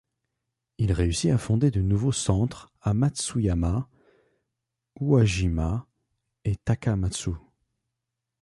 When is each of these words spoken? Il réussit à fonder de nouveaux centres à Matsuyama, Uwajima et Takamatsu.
Il 0.79 0.93
réussit 0.93 1.29
à 1.29 1.37
fonder 1.37 1.69
de 1.69 1.79
nouveaux 1.79 2.11
centres 2.11 2.73
à 2.81 2.95
Matsuyama, 2.95 3.87
Uwajima 4.99 5.85
et 6.43 6.55
Takamatsu. 6.55 7.29